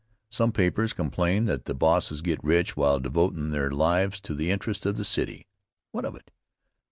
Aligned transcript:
Some 0.31 0.51
papers 0.51 0.93
complain 0.93 1.45
that 1.45 1.65
the 1.65 1.75
bosses 1.75 2.23
get 2.23 2.43
rich 2.43 2.75
while 2.75 2.99
devotin' 2.99 3.51
their 3.51 3.69
lives 3.69 4.19
to 4.21 4.33
the 4.33 4.49
interests 4.49 4.87
of 4.87 4.97
the 4.97 5.05
city. 5.05 5.45
What 5.91 6.05
of 6.05 6.15
it? 6.15 6.31